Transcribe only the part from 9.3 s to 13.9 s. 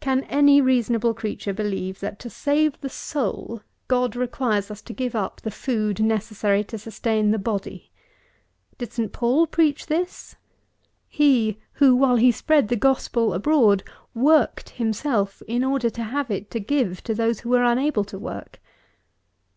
preach this? He, who, while he spread the gospel abroad,